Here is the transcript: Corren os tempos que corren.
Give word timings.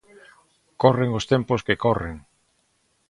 Corren 0.81 1.09
os 1.19 1.27
tempos 1.31 1.61
que 1.67 1.79
corren. 1.85 2.15